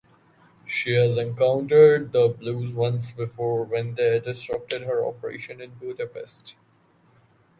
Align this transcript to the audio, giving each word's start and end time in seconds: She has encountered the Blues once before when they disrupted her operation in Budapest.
She 0.65 0.95
has 0.95 1.15
encountered 1.15 2.11
the 2.11 2.29
Blues 2.29 2.73
once 2.73 3.11
before 3.11 3.63
when 3.65 3.93
they 3.93 4.19
disrupted 4.19 4.81
her 4.81 5.05
operation 5.05 5.61
in 5.61 5.75
Budapest. 5.75 6.55